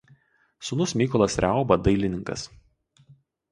Sūnus 0.69 0.93
Mykolas 1.01 1.37
Riauba 1.45 1.79
dailininkas. 1.89 2.49